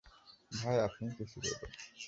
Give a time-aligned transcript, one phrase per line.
[0.51, 1.71] ভাই, আপনিই কিছু বলুন।